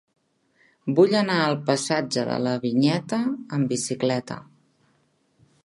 [0.99, 3.21] Vull anar al passatge de la Vinyeta
[3.59, 4.39] amb bicicleta.